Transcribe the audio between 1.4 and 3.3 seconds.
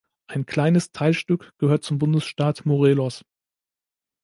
gehört zum Bundesstaat Morelos.